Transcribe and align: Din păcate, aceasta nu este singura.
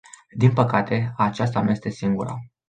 Din 0.37 0.53
păcate, 0.53 1.13
aceasta 1.17 1.61
nu 1.61 1.69
este 1.71 1.89
singura. 1.89 2.39